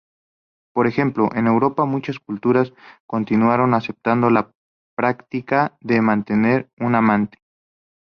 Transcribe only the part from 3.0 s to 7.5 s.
continuaron aceptando la práctica de mantener una amante.